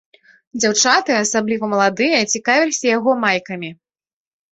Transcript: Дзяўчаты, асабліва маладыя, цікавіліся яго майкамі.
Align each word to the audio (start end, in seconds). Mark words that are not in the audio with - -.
Дзяўчаты, 0.61 1.11
асабліва 1.23 1.65
маладыя, 1.73 2.19
цікавіліся 2.37 2.85
яго 2.97 3.11
майкамі. 3.25 3.69